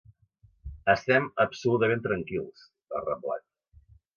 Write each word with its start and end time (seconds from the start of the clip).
Estem 0.93 1.27
absolutament 1.45 2.03
tranquils, 2.09 2.67
ha 2.97 3.07
reblat. 3.07 3.47